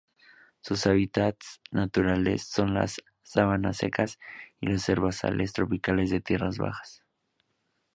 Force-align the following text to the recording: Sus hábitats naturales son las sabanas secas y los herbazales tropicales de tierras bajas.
Sus 0.61 0.87
hábitats 0.87 1.61
naturales 1.69 2.47
son 2.47 2.73
las 2.73 3.03
sabanas 3.21 3.77
secas 3.77 4.17
y 4.59 4.65
los 4.65 4.89
herbazales 4.89 5.53
tropicales 5.53 6.09
de 6.09 6.21
tierras 6.21 6.57
bajas. 6.57 7.03